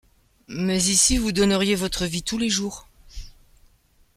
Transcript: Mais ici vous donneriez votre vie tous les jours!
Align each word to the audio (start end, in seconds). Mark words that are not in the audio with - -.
Mais 0.47 0.81
ici 0.85 1.17
vous 1.19 1.31
donneriez 1.31 1.75
votre 1.75 2.05
vie 2.07 2.23
tous 2.23 2.39
les 2.39 2.49
jours! 2.49 2.87